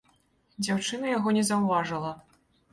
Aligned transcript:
Дзяўчына 0.67 1.05
яго 1.17 1.35
не 1.37 1.43
заўважыла. 1.53 2.19